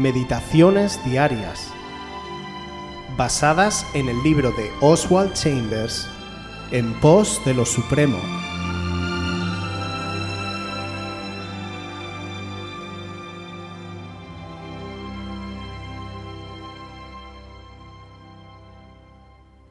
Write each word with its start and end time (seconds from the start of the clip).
Meditaciones 0.00 0.98
Diarias, 1.04 1.70
basadas 3.18 3.86
en 3.92 4.08
el 4.08 4.22
libro 4.22 4.50
de 4.52 4.72
Oswald 4.80 5.34
Chambers, 5.34 6.08
En 6.70 6.98
pos 7.00 7.38
de 7.44 7.52
lo 7.52 7.66
Supremo. 7.66 8.18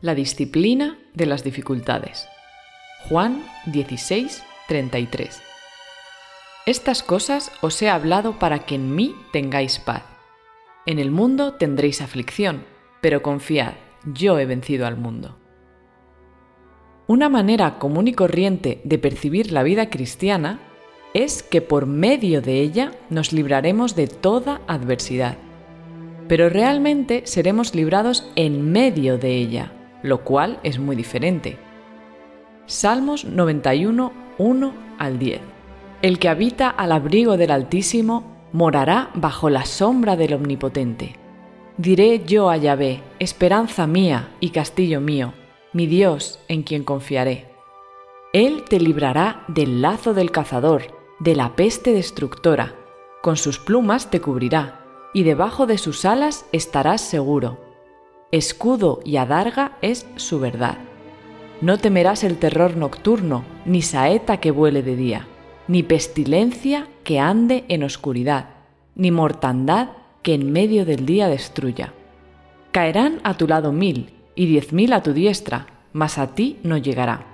La 0.02 0.14
disciplina 0.14 1.00
de 1.16 1.26
las 1.26 1.44
dificultades. 1.44 2.28
Juan 3.10 3.44
16, 3.66 4.44
33. 4.68 5.42
Estas 6.68 7.02
cosas 7.02 7.52
os 7.62 7.82
he 7.82 7.90
hablado 7.90 8.38
para 8.38 8.60
que 8.60 8.76
en 8.76 8.94
mí 8.94 9.16
tengáis 9.34 9.80
paz. 9.80 10.19
En 10.90 10.98
el 10.98 11.12
mundo 11.12 11.54
tendréis 11.54 12.02
aflicción, 12.02 12.64
pero 13.00 13.22
confiad, 13.22 13.74
yo 14.12 14.40
he 14.40 14.48
vencido 14.48 14.88
al 14.88 14.98
mundo. 14.98 15.38
Una 17.06 17.30
manera 17.30 17.78
común 17.78 18.08
y 18.08 18.14
corriente 18.14 18.82
de 18.84 18.98
percibir 18.98 19.52
la 19.52 19.62
vida 19.62 19.92
cristiana 19.92 20.60
es 21.14 21.44
que 21.44 21.62
por 21.62 21.86
medio 21.86 22.42
de 22.42 22.62
ella 22.62 22.94
nos 23.12 23.34
libraremos 23.34 23.96
de 23.96 24.08
toda 24.08 24.62
adversidad. 24.66 25.38
Pero 26.28 26.50
realmente 26.50 27.22
seremos 27.26 27.76
librados 27.76 28.28
en 28.36 28.72
medio 28.72 29.20
de 29.20 29.36
ella, 29.36 29.72
lo 30.02 30.24
cual 30.24 30.60
es 30.64 30.80
muy 30.80 30.96
diferente. 30.96 31.60
Salmos 32.66 33.26
91, 33.26 34.12
1 34.40 34.74
al 34.98 35.20
10. 35.20 35.40
El 36.02 36.18
que 36.18 36.30
habita 36.30 36.68
al 36.68 36.94
abrigo 36.94 37.38
del 37.38 37.52
Altísimo 37.52 38.39
morará 38.52 39.12
bajo 39.14 39.50
la 39.50 39.66
sombra 39.66 40.16
del 40.16 40.34
Omnipotente. 40.34 41.16
Diré 41.78 42.24
yo 42.26 42.50
a 42.50 42.58
Yahvé, 42.58 43.02
esperanza 43.20 43.88
mía 43.88 44.30
y 44.40 44.50
castillo 44.50 45.02
mío, 45.02 45.34
mi 45.74 45.88
Dios 45.88 46.40
en 46.48 46.64
quien 46.64 46.84
confiaré. 46.84 47.48
Él 48.34 48.64
te 48.70 48.80
librará 48.80 49.44
del 49.48 49.82
lazo 49.82 50.14
del 50.14 50.32
cazador, 50.32 50.84
de 51.20 51.36
la 51.36 51.56
peste 51.56 51.94
destructora, 51.94 52.76
con 53.22 53.38
sus 53.38 53.60
plumas 53.60 54.10
te 54.10 54.22
cubrirá, 54.22 54.86
y 55.14 55.24
debajo 55.24 55.66
de 55.66 55.78
sus 55.78 56.06
alas 56.06 56.46
estarás 56.52 57.02
seguro 57.02 57.70
escudo 58.32 59.00
y 59.04 59.18
adarga 59.18 59.78
es 59.82 60.06
su 60.16 60.40
verdad. 60.40 60.78
No 61.62 61.78
temerás 61.78 62.24
el 62.24 62.38
terror 62.38 62.78
nocturno, 62.78 63.44
ni 63.66 63.82
saeta 63.82 64.40
que 64.40 64.52
vuele 64.52 64.84
de 64.84 64.96
día, 64.96 65.28
ni 65.70 65.84
pestilencia 65.84 66.90
que 67.06 67.22
ande 67.22 67.64
en 67.70 67.84
oscuridad, 67.84 68.50
ni 68.96 69.12
mortandad 69.12 69.92
que 70.22 70.34
en 70.34 70.52
medio 70.52 70.84
del 70.84 71.06
día 71.06 71.30
destruya. 71.30 71.94
Caerán 72.74 73.22
a 73.24 73.38
tu 73.38 73.48
lado 73.48 73.72
mil 73.72 74.12
y 74.36 74.48
diez 74.48 74.74
mil 74.74 74.92
a 74.92 75.02
tu 75.02 75.14
diestra, 75.14 75.68
mas 75.94 76.18
a 76.18 76.36
ti 76.36 76.58
no 76.64 76.76
llegará. 76.76 77.26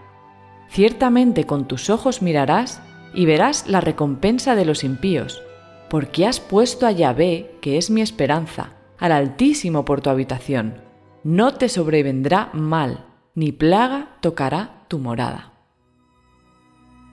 Ciertamente 0.69 1.45
con 1.45 1.67
tus 1.67 1.89
ojos 1.89 2.21
mirarás 2.21 2.79
y 3.15 3.25
verás 3.25 3.67
la 3.67 3.81
recompensa 3.81 4.53
de 4.53 4.65
los 4.65 4.83
impíos, 4.83 5.41
porque 5.89 6.27
has 6.27 6.39
puesto 6.39 6.85
a 6.85 6.91
Yahvé, 6.91 7.55
que 7.59 7.79
es 7.79 7.89
mi 7.89 8.01
esperanza, 8.01 8.73
al 8.99 9.11
Altísimo 9.11 9.83
por 9.83 10.01
tu 10.01 10.11
habitación 10.11 10.85
no 11.25 11.55
te 11.55 11.69
sobrevendrá 11.69 12.51
mal, 12.53 13.03
ni 13.33 13.51
plaga 13.51 14.09
tocará 14.21 14.85
tu 14.87 14.99
morada. 14.99 15.54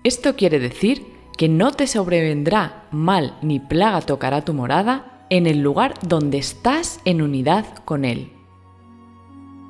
Esto 0.05 0.35
quiere 0.37 0.59
decir 0.59 1.07
que 1.37 1.49
no 1.49 1.73
te 1.73 1.87
sobrevendrá 1.87 2.89
mal 2.91 3.39
ni 3.43 3.61
plaga 3.61 4.01
tocará 4.01 4.45
tu 4.45 4.53
morada 4.53 5.27
en 5.31 5.47
el 5.47 5.61
lugar 5.61 5.95
donde 6.07 6.39
estás 6.39 7.01
en 7.05 7.23
unidad 7.23 7.65
con 7.85 8.05
Él. 8.05 8.33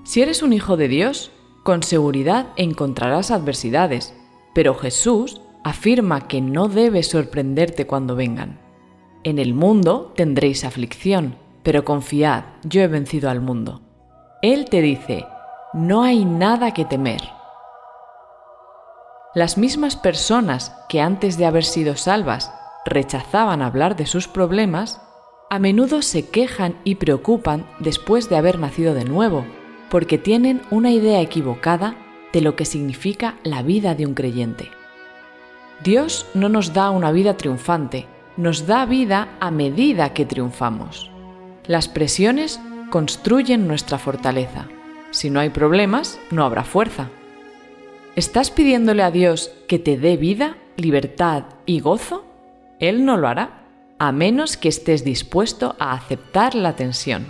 Si 0.05 0.23
eres 0.23 0.43
un 0.43 0.53
hijo 0.53 0.77
de 0.77 0.89
Dios, 0.89 1.31
con 1.63 1.83
seguridad 1.83 2.49
encontrarás 2.57 3.31
adversidades, 3.31 4.15
pero 4.55 4.75
Jesús 4.75 5.41
afirma 5.63 6.27
que 6.27 6.41
no 6.41 6.69
debes 6.69 7.09
sorprenderte 7.09 7.87
cuando 7.87 8.17
vengan. 8.17 8.59
En 9.23 9.39
el 9.39 9.55
mundo 9.55 10.13
tendréis 10.17 10.65
aflicción, 10.65 11.37
pero 11.63 11.85
confiad, 11.85 12.45
yo 12.65 12.81
he 12.81 12.89
vencido 12.89 13.31
al 13.31 13.41
mundo. 13.41 13.81
Él 14.43 14.65
te 14.69 14.83
dice, 14.83 15.25
no 15.73 16.03
hay 16.03 16.25
nada 16.25 16.75
que 16.75 16.85
temer. 16.85 17.21
Las 19.35 19.57
mismas 19.57 19.97
personas 19.97 20.77
que 20.91 21.01
antes 21.01 21.39
de 21.39 21.47
haber 21.47 21.65
sido 21.65 21.97
salvas 21.97 22.53
rechazaban 22.85 23.63
hablar 23.63 23.97
de 23.97 24.05
sus 24.05 24.29
problemas, 24.29 25.01
a 25.49 25.59
menudo 25.59 26.03
se 26.03 26.29
quejan 26.29 26.77
y 26.85 26.97
preocupan 26.97 27.67
después 27.79 28.29
de 28.29 28.37
haber 28.37 28.59
nacido 28.59 28.93
de 28.93 29.07
nuevo, 29.07 29.47
porque 29.89 30.19
tienen 30.19 30.61
una 30.71 30.91
idea 30.91 31.23
equivocada 31.23 31.97
de 32.35 32.43
lo 32.43 32.57
que 32.57 32.67
significa 32.67 33.37
la 33.43 33.63
vida 33.63 33.95
de 33.95 34.05
un 34.05 34.13
creyente. 34.13 34.71
Dios 35.83 36.27
no 36.35 36.51
nos 36.51 36.75
da 36.75 36.91
una 36.91 37.11
vida 37.11 37.39
triunfante, 37.39 38.07
nos 38.37 38.67
da 38.67 38.85
vida 38.85 39.29
a 39.41 39.51
medida 39.51 40.13
que 40.13 40.27
triunfamos. 40.27 41.11
Las 41.67 41.89
presiones 41.89 42.61
construyen 42.91 43.67
nuestra 43.67 43.97
fortaleza. 43.97 44.67
Si 45.11 45.31
no 45.31 45.41
hay 45.41 45.49
problemas, 45.49 46.19
no 46.31 46.45
habrá 46.45 46.65
fuerza. 46.65 47.09
¿Estás 48.15 48.51
pidiéndole 48.51 49.03
a 49.03 49.11
Dios 49.11 49.53
que 49.67 49.79
te 49.79 49.97
dé 49.97 50.19
vida, 50.19 50.59
libertad 50.77 51.45
y 51.65 51.81
gozo? 51.81 52.27
Él 52.79 53.07
no 53.07 53.17
lo 53.17 53.27
hará, 53.27 53.65
a 53.99 54.13
menos 54.13 54.59
que 54.59 54.69
estés 54.69 55.03
dispuesto 55.03 55.77
a 55.79 55.95
aceptar 55.95 56.55
la 56.55 56.77
tensión. 56.77 57.25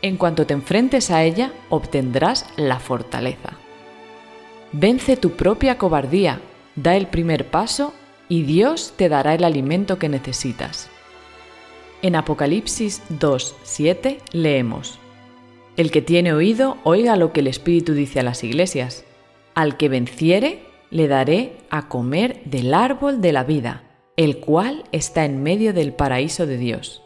En 0.00 0.18
cuanto 0.18 0.46
te 0.46 0.54
enfrentes 0.54 1.10
a 1.10 1.24
ella, 1.24 1.52
obtendrás 1.68 2.46
la 2.56 2.78
fortaleza. 2.78 3.54
Vence 4.70 5.16
tu 5.16 5.32
propia 5.32 5.78
cobardía, 5.78 6.40
da 6.76 6.94
el 6.94 7.08
primer 7.08 7.50
paso 7.50 7.92
y 8.28 8.42
Dios 8.42 8.94
te 8.96 9.08
dará 9.08 9.34
el 9.34 9.42
alimento 9.42 9.98
que 9.98 10.08
necesitas. 10.08 10.90
En 12.02 12.14
Apocalipsis 12.14 13.02
2.7 13.10 14.18
leemos, 14.30 15.00
El 15.76 15.90
que 15.90 16.02
tiene 16.02 16.32
oído, 16.32 16.78
oiga 16.84 17.16
lo 17.16 17.32
que 17.32 17.40
el 17.40 17.48
Espíritu 17.48 17.94
dice 17.94 18.20
a 18.20 18.22
las 18.22 18.44
iglesias. 18.44 19.04
Al 19.54 19.76
que 19.76 19.88
venciere, 19.88 20.64
le 20.90 21.08
daré 21.08 21.58
a 21.70 21.88
comer 21.88 22.42
del 22.44 22.74
árbol 22.74 23.20
de 23.20 23.32
la 23.32 23.44
vida, 23.44 23.82
el 24.16 24.40
cual 24.40 24.84
está 24.92 25.24
en 25.24 25.42
medio 25.42 25.72
del 25.72 25.92
paraíso 25.92 26.46
de 26.46 26.58
Dios. 26.58 27.02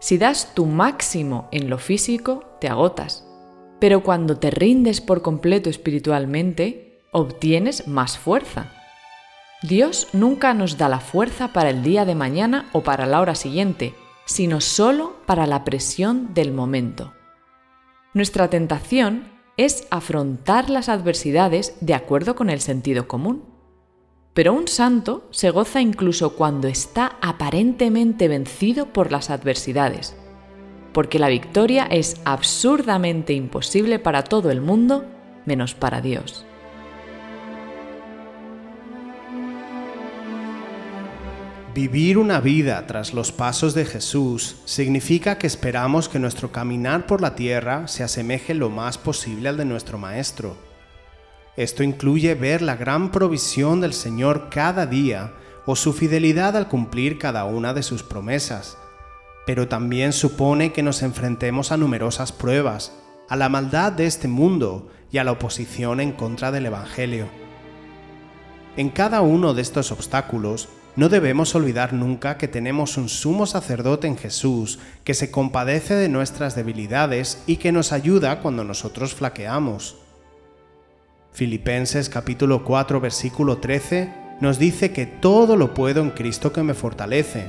Si 0.00 0.18
das 0.18 0.54
tu 0.54 0.66
máximo 0.66 1.48
en 1.50 1.70
lo 1.70 1.78
físico, 1.78 2.44
te 2.60 2.68
agotas, 2.68 3.26
pero 3.80 4.02
cuando 4.02 4.38
te 4.38 4.50
rindes 4.50 5.00
por 5.00 5.22
completo 5.22 5.70
espiritualmente, 5.70 7.00
obtienes 7.12 7.88
más 7.88 8.18
fuerza. 8.18 8.72
Dios 9.62 10.08
nunca 10.12 10.52
nos 10.52 10.76
da 10.76 10.88
la 10.88 11.00
fuerza 11.00 11.52
para 11.52 11.70
el 11.70 11.82
día 11.82 12.04
de 12.04 12.14
mañana 12.14 12.68
o 12.72 12.82
para 12.82 13.06
la 13.06 13.20
hora 13.20 13.34
siguiente, 13.34 13.94
sino 14.26 14.60
solo 14.60 15.16
para 15.26 15.46
la 15.46 15.64
presión 15.64 16.34
del 16.34 16.52
momento. 16.52 17.14
Nuestra 18.12 18.48
tentación 18.48 19.33
es 19.56 19.86
afrontar 19.90 20.70
las 20.70 20.88
adversidades 20.88 21.76
de 21.80 21.94
acuerdo 21.94 22.34
con 22.34 22.50
el 22.50 22.60
sentido 22.60 23.06
común. 23.06 23.44
Pero 24.32 24.52
un 24.52 24.66
santo 24.66 25.28
se 25.30 25.50
goza 25.50 25.80
incluso 25.80 26.34
cuando 26.34 26.66
está 26.66 27.16
aparentemente 27.22 28.26
vencido 28.26 28.92
por 28.92 29.12
las 29.12 29.30
adversidades, 29.30 30.16
porque 30.92 31.20
la 31.20 31.28
victoria 31.28 31.84
es 31.84 32.20
absurdamente 32.24 33.32
imposible 33.32 34.00
para 34.00 34.24
todo 34.24 34.50
el 34.50 34.60
mundo 34.60 35.04
menos 35.46 35.74
para 35.74 36.00
Dios. 36.00 36.44
Vivir 41.74 42.18
una 42.18 42.38
vida 42.38 42.86
tras 42.86 43.14
los 43.14 43.32
pasos 43.32 43.74
de 43.74 43.84
Jesús 43.84 44.58
significa 44.64 45.38
que 45.38 45.48
esperamos 45.48 46.08
que 46.08 46.20
nuestro 46.20 46.52
caminar 46.52 47.04
por 47.04 47.20
la 47.20 47.34
tierra 47.34 47.88
se 47.88 48.04
asemeje 48.04 48.54
lo 48.54 48.70
más 48.70 48.96
posible 48.96 49.48
al 49.48 49.56
de 49.56 49.64
nuestro 49.64 49.98
Maestro. 49.98 50.56
Esto 51.56 51.82
incluye 51.82 52.36
ver 52.36 52.62
la 52.62 52.76
gran 52.76 53.10
provisión 53.10 53.80
del 53.80 53.92
Señor 53.92 54.50
cada 54.50 54.86
día 54.86 55.32
o 55.66 55.74
su 55.74 55.92
fidelidad 55.92 56.56
al 56.56 56.68
cumplir 56.68 57.18
cada 57.18 57.44
una 57.44 57.74
de 57.74 57.82
sus 57.82 58.04
promesas, 58.04 58.78
pero 59.44 59.66
también 59.66 60.12
supone 60.12 60.72
que 60.72 60.84
nos 60.84 61.02
enfrentemos 61.02 61.72
a 61.72 61.76
numerosas 61.76 62.30
pruebas, 62.30 62.92
a 63.28 63.34
la 63.34 63.48
maldad 63.48 63.90
de 63.90 64.06
este 64.06 64.28
mundo 64.28 64.92
y 65.10 65.18
a 65.18 65.24
la 65.24 65.32
oposición 65.32 65.98
en 65.98 66.12
contra 66.12 66.52
del 66.52 66.66
Evangelio. 66.66 67.26
En 68.76 68.90
cada 68.90 69.22
uno 69.22 69.54
de 69.54 69.62
estos 69.62 69.90
obstáculos, 69.90 70.68
no 70.96 71.08
debemos 71.08 71.54
olvidar 71.54 71.92
nunca 71.92 72.38
que 72.38 72.46
tenemos 72.46 72.96
un 72.96 73.08
sumo 73.08 73.46
sacerdote 73.46 74.06
en 74.06 74.16
Jesús 74.16 74.78
que 75.02 75.14
se 75.14 75.30
compadece 75.30 75.94
de 75.94 76.08
nuestras 76.08 76.54
debilidades 76.54 77.42
y 77.46 77.56
que 77.56 77.72
nos 77.72 77.92
ayuda 77.92 78.40
cuando 78.40 78.62
nosotros 78.62 79.14
flaqueamos. 79.14 79.96
Filipenses 81.32 82.08
capítulo 82.08 82.64
4 82.64 83.00
versículo 83.00 83.58
13 83.58 84.12
nos 84.40 84.58
dice 84.58 84.92
que 84.92 85.06
todo 85.06 85.56
lo 85.56 85.74
puedo 85.74 86.00
en 86.00 86.10
Cristo 86.10 86.52
que 86.52 86.62
me 86.62 86.74
fortalece. 86.74 87.48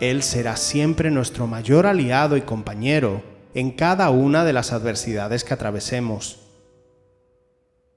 Él 0.00 0.22
será 0.22 0.56
siempre 0.56 1.10
nuestro 1.10 1.46
mayor 1.46 1.86
aliado 1.86 2.36
y 2.36 2.42
compañero 2.42 3.22
en 3.54 3.70
cada 3.70 4.10
una 4.10 4.44
de 4.44 4.52
las 4.52 4.74
adversidades 4.74 5.42
que 5.42 5.54
atravesemos. 5.54 6.40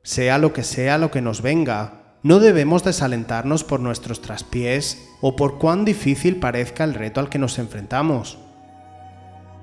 Sea 0.02 0.38
lo 0.38 0.54
que 0.54 0.64
sea 0.64 0.98
lo 0.98 1.12
que 1.12 1.22
nos 1.22 1.42
venga, 1.42 2.09
no 2.22 2.40
debemos 2.40 2.84
desalentarnos 2.84 3.64
por 3.64 3.80
nuestros 3.80 4.22
traspiés 4.22 5.10
o 5.22 5.36
por 5.36 5.58
cuán 5.58 5.86
difícil 5.86 6.38
parezca 6.38 6.84
el 6.84 6.94
reto 6.94 7.20
al 7.20 7.30
que 7.30 7.40
nos 7.40 7.60
enfrentamos. 7.60 8.38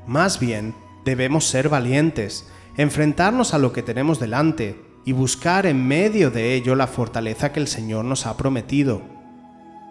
Más 0.07 0.41
bien, 0.41 0.75
debemos 1.05 1.47
ser 1.47 1.69
valientes, 1.69 2.47
enfrentarnos 2.77 3.53
a 3.53 3.59
lo 3.59 3.73
que 3.73 3.83
tenemos 3.83 4.21
delante 4.21 4.81
y 5.05 5.13
buscar 5.13 5.67
en 5.67 5.87
medio 5.87 6.31
de 6.31 6.55
ello 6.55 6.75
la 6.75 6.87
fortaleza 6.87 7.53
que 7.53 7.61
el 7.61 7.69
Señor 7.69 8.05
nos 8.05 8.27
ha 8.27 8.37
prometido. 8.37 9.03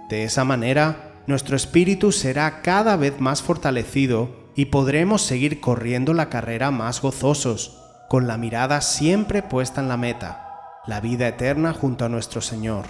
De 0.09 0.23
esa 0.23 0.43
manera, 0.43 1.13
nuestro 1.27 1.55
espíritu 1.55 2.11
será 2.11 2.61
cada 2.61 2.97
vez 2.97 3.19
más 3.19 3.41
fortalecido 3.41 4.45
y 4.55 4.65
podremos 4.65 5.21
seguir 5.21 5.61
corriendo 5.61 6.13
la 6.13 6.29
carrera 6.29 6.71
más 6.71 7.01
gozosos, 7.01 7.81
con 8.09 8.27
la 8.27 8.37
mirada 8.37 8.81
siempre 8.81 9.41
puesta 9.41 9.81
en 9.81 9.87
la 9.87 9.97
meta, 9.97 10.44
la 10.87 11.01
vida 11.01 11.27
eterna 11.27 11.73
junto 11.73 12.05
a 12.05 12.09
nuestro 12.09 12.41
Señor. 12.41 12.85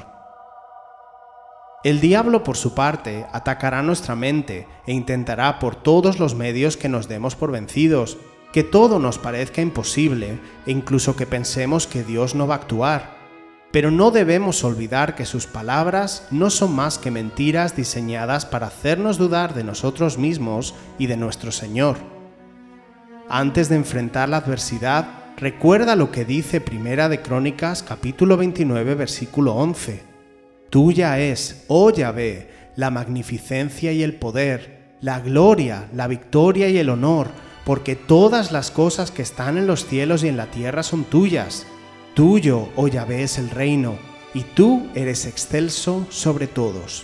El 1.84 2.02
diablo, 2.02 2.44
por 2.44 2.58
su 2.58 2.74
parte, 2.74 3.26
atacará 3.32 3.84
nuestra 3.84 4.16
mente 4.16 4.68
e 4.88 4.94
intentará 4.94 5.60
por 5.60 5.76
todos 5.76 6.20
los 6.20 6.34
medios 6.34 6.78
que 6.78 6.90
nos 6.90 7.08
demos 7.08 7.36
por 7.36 7.52
vencidos, 7.52 8.18
que 8.52 8.64
todo 8.64 9.00
nos 9.00 9.20
parezca 9.20 9.62
imposible 9.62 10.40
e 10.66 10.72
incluso 10.72 11.16
que 11.16 11.26
pensemos 11.26 11.88
que 11.88 12.04
Dios 12.04 12.34
no 12.36 12.48
va 12.48 12.56
a 12.56 12.58
actuar 12.58 13.16
pero 13.76 13.92
no 13.92 14.10
debemos 14.10 14.64
olvidar 14.64 15.16
que 15.16 15.26
sus 15.26 15.48
palabras 15.48 16.30
no 16.32 16.50
son 16.50 16.74
más 16.74 16.98
que 16.98 17.12
mentiras 17.12 17.76
diseñadas 17.76 18.46
para 18.46 18.68
hacernos 18.68 19.18
dudar 19.18 19.54
de 19.54 19.66
nosotros 19.66 20.18
mismos 20.18 20.74
y 20.98 21.08
de 21.08 21.18
nuestro 21.18 21.52
Señor. 21.52 21.98
Antes 23.28 23.68
de 23.68 23.76
enfrentar 23.76 24.30
la 24.30 24.38
adversidad, 24.38 25.25
recuerda 25.38 25.96
lo 25.96 26.12
que 26.12 26.26
dice 26.26 26.62
Primera 26.62 27.10
de 27.10 27.22
Crónicas 27.22 27.84
capítulo 27.84 28.38
29 28.38 28.96
versículo 28.96 29.56
11. 29.56 30.04
Tuya 30.70 31.20
es, 31.20 31.66
oh 31.68 31.92
Yahvé, 31.92 32.50
la 32.76 32.92
magnificencia 32.92 33.92
y 33.92 34.04
el 34.04 34.16
poder, 34.16 34.96
la 35.02 35.20
gloria, 35.20 35.90
la 35.94 36.08
victoria 36.08 36.70
y 36.70 36.78
el 36.78 36.90
honor, 36.90 37.28
porque 37.66 37.96
todas 37.96 38.52
las 38.52 38.72
cosas 38.72 39.12
que 39.12 39.22
están 39.22 39.58
en 39.58 39.68
los 39.68 39.86
cielos 39.86 40.24
y 40.24 40.28
en 40.28 40.38
la 40.38 40.48
tierra 40.52 40.84
son 40.84 41.04
tuyas 41.06 41.66
Tuyo, 42.16 42.70
oh 42.78 42.88
Yahvé, 42.88 43.24
es 43.24 43.38
el 43.38 43.50
reino, 43.50 43.98
y 44.34 44.44
tú 44.44 44.88
eres 44.96 45.26
excelso 45.26 46.08
sobre 46.10 46.48
todos. 46.48 47.04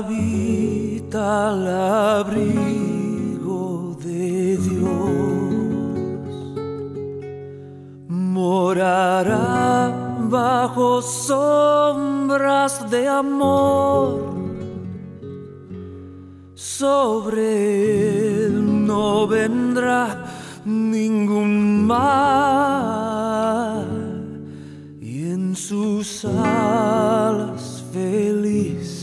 habita 0.00 1.52
abrigo 2.20 3.64
de 4.02 4.56
Dios 4.56 6.30
morará 8.08 9.92
bajo 10.30 11.02
sombras 11.02 12.74
de 12.90 13.08
amor. 13.08 14.30
Sobre 16.54 18.46
él 18.46 18.86
no 18.86 19.26
vendrá 19.26 20.24
ningún 20.64 21.86
mal 21.86 22.26
y 25.00 25.30
en 25.32 25.54
sus 25.54 26.24
alas 26.24 27.84
feliz 27.92 28.99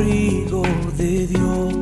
de 0.00 1.26
Dios, 1.26 1.74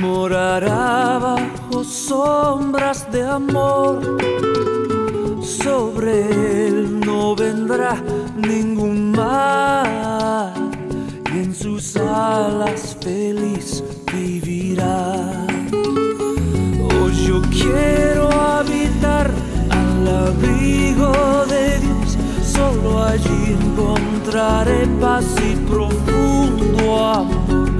morará 0.00 1.18
bajo 1.18 1.84
sombras 1.84 3.10
de 3.12 3.22
amor. 3.22 4.18
Sobre 5.42 6.66
él 6.66 7.00
no 7.00 7.36
vendrá 7.36 8.02
ningún 8.36 9.12
mal 9.12 10.70
y 11.32 11.38
en 11.38 11.54
sus 11.54 11.96
alas 11.96 12.96
feliz 13.00 13.84
vivirá. 14.12 15.46
Oh, 16.82 17.08
yo 17.10 17.40
quiero 17.42 18.09
allí 23.10 23.56
encontraré 23.60 24.86
paz 25.00 25.24
y 25.50 25.56
profundo 25.68 27.04
amor. 27.04 27.70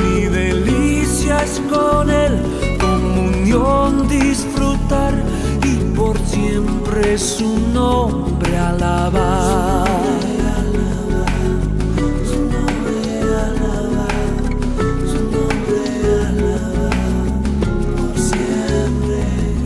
Mi 0.00 0.22
delicia 0.22 1.42
es 1.42 1.60
con 1.70 2.10
Él, 2.10 2.34
comunión 2.80 4.08
disfrutar 4.08 5.12
y 5.62 5.74
por 5.94 6.18
siempre 6.18 7.18
su 7.18 7.58
nombre 7.72 8.58
alabar. 8.58 9.88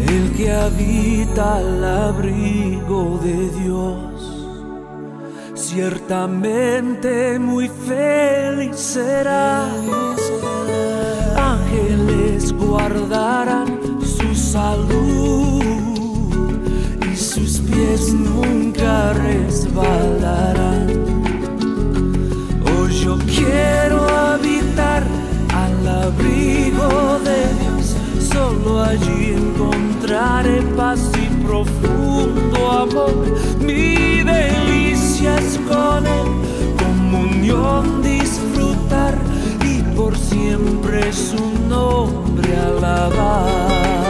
El 0.08 0.32
que 0.36 0.50
habita 0.50 1.56
al 1.58 1.84
abrigo 1.84 3.20
de 3.22 3.50
Dios 3.60 4.41
ciertamente 5.62 7.38
muy 7.38 7.68
feliz 7.68 8.76
será. 8.76 9.66
Ángeles 11.36 12.52
guardarán 12.52 13.78
su 14.02 14.34
salud 14.34 15.62
y 17.10 17.16
sus 17.16 17.60
pies 17.60 18.12
nunca 18.12 19.12
resbalarán. 19.12 20.88
Hoy 22.66 22.92
yo 23.04 23.16
quiero 23.18 24.08
habitar 24.08 25.04
al 25.54 25.88
abrigo 25.88 27.18
de 27.20 27.38
Dios 27.60 27.96
allí 28.84 29.34
encontraré 29.34 30.62
paz 30.76 31.10
y 31.16 31.31
profundo 31.44 32.70
amor. 32.70 33.14
Mi 33.58 34.22
delicia 34.22 35.36
es 35.38 35.58
con 35.68 36.06
él, 36.06 36.28
comunión 36.78 38.02
disfrutar 38.02 39.14
y 39.64 39.82
por 39.96 40.16
siempre 40.16 41.12
su 41.12 41.42
nombre 41.68 42.56
alabar. 42.56 44.01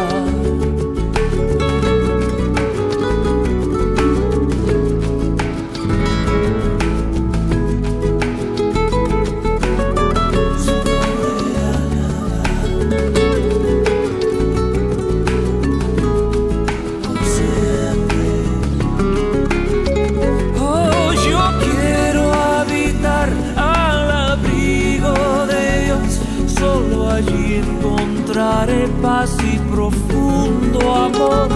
Allí 27.26 27.56
encontraré 27.56 28.88
paz 29.00 29.36
y 29.52 29.58
profundo 29.70 30.94
amor. 30.94 31.48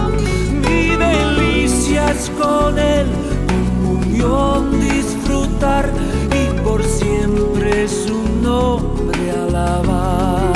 Mi 0.51 0.95
delicia 0.95 2.11
es 2.11 2.29
con 2.31 2.77
Él, 2.77 3.07
comunión 3.47 4.79
disfrutar 4.79 5.91
y 6.31 6.59
por 6.61 6.83
siempre 6.83 7.87
su 7.87 8.17
nombre 8.41 9.31
alabar. 9.31 10.53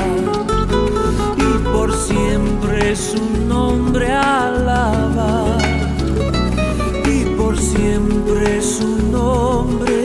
Y 1.38 1.74
por 1.74 1.94
siempre 1.94 2.96
su 2.96 3.24
nombre 3.48 4.12
alabar 4.14 5.62
y 7.06 7.26
por 7.38 7.58
siempre 7.58 8.62
su 8.62 8.88
nombre 9.12 10.01